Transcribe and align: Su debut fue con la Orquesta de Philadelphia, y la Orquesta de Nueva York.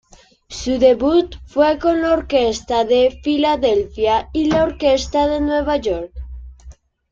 Su 0.49 0.79
debut 0.79 1.35
fue 1.45 1.77
con 1.77 2.01
la 2.01 2.13
Orquesta 2.13 2.85
de 2.85 3.19
Philadelphia, 3.23 4.29
y 4.33 4.45
la 4.49 4.63
Orquesta 4.63 5.27
de 5.27 5.39
Nueva 5.41 5.77
York. 5.77 6.11